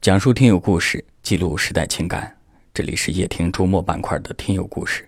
[0.00, 2.34] 讲述听友故事，记录时代情感。
[2.72, 5.06] 这里是夜听周末板块的听友故事，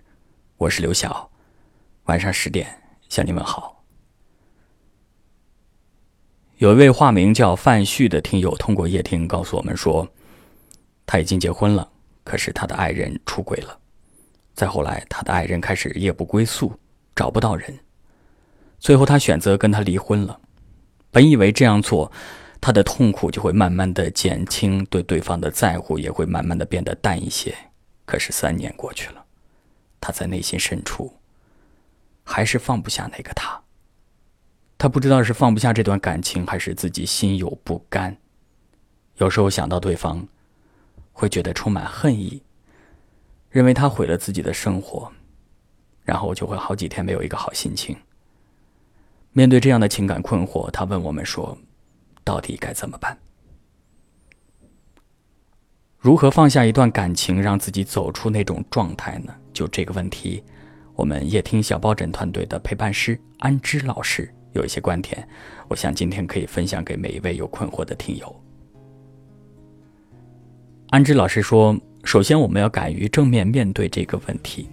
[0.55, 1.27] 我是刘晓。
[2.03, 2.67] 晚上十点
[3.09, 3.83] 向你问好。
[6.57, 10.07] 有一位化名叫范旭的听友通过夜听告诉我们说，
[11.07, 11.91] 他已经结婚了，
[12.23, 13.75] 可是他的爱人出轨了。
[14.53, 16.71] 再后来，他的爱人开始夜不归宿，
[17.15, 17.79] 找不到人，
[18.77, 20.39] 最后他选择跟他离婚了。
[21.09, 22.11] 本以为这样做。
[22.65, 27.53] 他的痛苦就会慢慢的减轻，对对方的在乎也会慢慢的变得淡一些。
[28.05, 29.25] 可是三年过去了，
[29.99, 31.13] 他在内心深处
[32.23, 33.61] 还是放不下那个他。
[34.77, 38.15] 他不知道是放不下这段感情，还是自己心有不甘。
[39.17, 40.25] 有时候想到对方，
[41.11, 42.41] 会觉得充满恨意，
[43.49, 45.11] 认为他毁了自己的生活，
[46.05, 47.93] 然后就会好几天没有一个好心情。
[49.33, 51.57] 面对这样的情感困惑，他问我们说。
[52.23, 53.17] 到底该怎么办？
[55.99, 59.33] 如何放下一段感情，让自己走出那种状态呢？
[59.53, 60.43] 就这个问题，
[60.95, 65.25] 我们夜听小抱枕团队的陪伴师安之老师有一些观点，
[65.69, 68.35] 我想今天可以分享给每一位有困惑的听友。
[70.89, 74.69] 安之老师说：“首先，我们要敢于正面面对这个问题。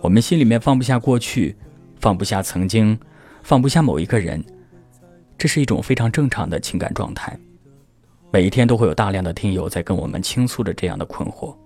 [0.00, 1.56] 我们心里面放不下过去，
[1.98, 2.98] 放不下曾经，
[3.42, 4.44] 放不下某一个人。”
[5.38, 7.38] 这是一种非常正常的情感状态，
[8.32, 11.56] 每一天都会有大量的听友在跟我们倾诉着这样的困惑，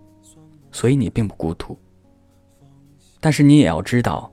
[0.70, 1.76] 所以你并不孤独。
[3.18, 4.30] 但是你也要知道，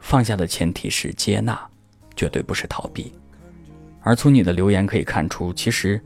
[0.00, 1.56] 放下的前提是接纳，
[2.16, 3.12] 绝对不是逃避。
[4.00, 6.02] 而从你的留言可以看出，其实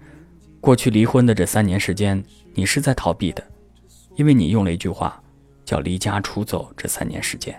[0.60, 2.22] 过去离婚的这三年时间，
[2.52, 3.42] 你是在逃避的，
[4.16, 5.18] 因为你用了一句话，
[5.64, 6.70] 叫“离家出走”。
[6.76, 7.58] 这三年时间，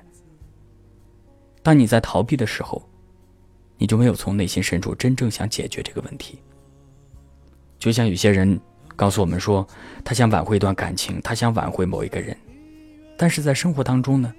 [1.63, 2.87] 当你在逃避的时候。
[3.81, 6.37] 你就没有从内心深处真正想解决这个问题。
[7.79, 8.61] 就像有些人
[8.95, 9.67] 告诉我们说，
[10.05, 12.37] 他想挽回一段感情，他想挽回某一个人，
[13.17, 14.31] 但是在生活当中呢，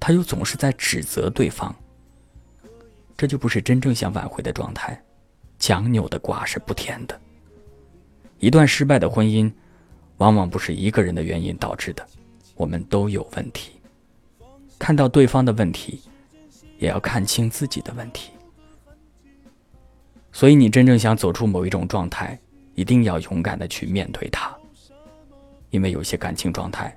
[0.00, 1.76] 他又总是在指责对方。
[3.18, 4.98] 这就不是真正想挽回的状态。
[5.58, 7.20] 强扭的瓜是不甜的。
[8.38, 9.52] 一段失败的婚姻，
[10.16, 12.06] 往往不是一个人的原因导致的，
[12.54, 13.72] 我们都有问题。
[14.78, 16.00] 看到对方的问题，
[16.78, 18.30] 也要看清自己的问题。
[20.34, 22.36] 所以，你真正想走出某一种状态，
[22.74, 24.52] 一定要勇敢的去面对它。
[25.70, 26.94] 因为有些感情状态，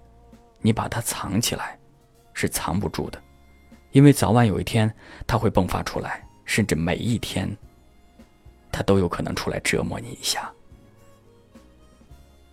[0.60, 1.78] 你把它藏起来，
[2.34, 3.22] 是藏不住的。
[3.92, 4.92] 因为早晚有一天，
[5.28, 7.48] 它会迸发出来，甚至每一天，
[8.72, 10.52] 它都有可能出来折磨你一下。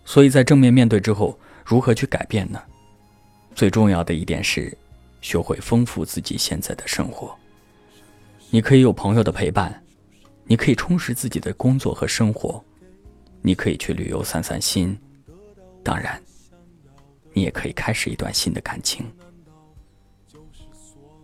[0.05, 1.35] 所以在正面面对之后，
[1.65, 2.61] 如何去改变呢？
[3.55, 4.77] 最重要的一点是，
[5.19, 7.35] 学会丰富自己现在的生活。
[8.51, 9.81] 你可以有朋友的陪伴。
[10.47, 12.63] 你可以充实自己的工作和生活，
[13.41, 14.97] 你可以去旅游散散心，
[15.83, 16.21] 当然，
[17.33, 19.05] 你也可以开始一段新的感情。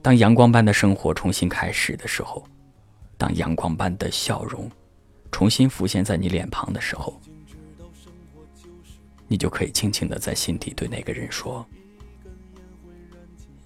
[0.02, 2.44] 当阳光般的生活重新开始的时候，
[3.16, 4.70] 当阳光般的笑容
[5.32, 7.22] 重新浮现在你脸庞的时候，
[9.28, 11.64] 你就可以轻轻的在心底对那个人说：“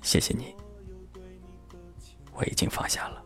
[0.03, 0.53] 谢谢你，
[2.33, 3.23] 我已经放下了。”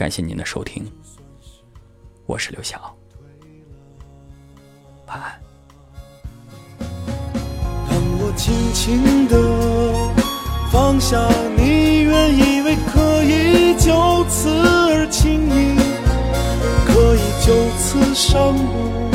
[0.00, 0.90] 感谢您的收听，
[2.24, 2.96] 我是刘晓，
[5.06, 5.38] 晚安。
[6.78, 9.36] 当我轻轻的
[10.72, 11.20] 放下
[11.54, 14.48] 你，原以为可以就此
[14.88, 15.76] 而轻易，
[16.86, 19.10] 可以就此上路，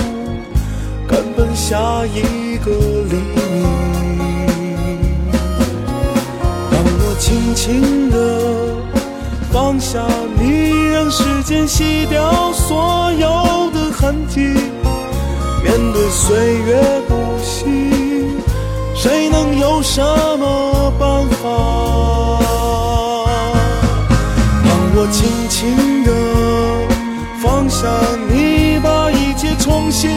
[1.07, 2.69] 赶奔下一个
[3.09, 3.16] 黎
[3.50, 3.66] 明。
[6.69, 8.16] 当我轻轻的
[9.52, 10.06] 放下
[10.38, 10.65] 你。
[11.05, 14.39] 让时间洗掉所有的痕迹，
[15.63, 16.35] 面对岁
[16.66, 18.25] 月不息，
[18.95, 20.01] 谁能有什
[20.39, 21.47] 么办法？
[24.63, 26.11] 当我轻轻地
[27.39, 27.85] 放下
[28.27, 30.09] 你，把一切重新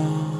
[0.00, 0.37] Oh.